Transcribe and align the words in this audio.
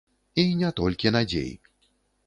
І 0.43 0.45
не 0.63 0.71
толькі 0.81 1.15
надзей! 1.19 1.53